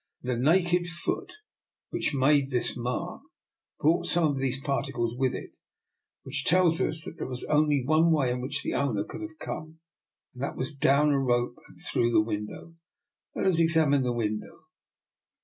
[0.23, 1.31] The naked foot
[1.91, 3.21] which made this mark
[3.79, 5.51] brought some of these parti cles with it,
[6.23, 9.37] which tells us that there was only one way in which the owner could have
[9.37, 9.77] come,
[10.33, 12.73] and that was down a rope and through the window.
[13.35, 14.65] Let us examine the window."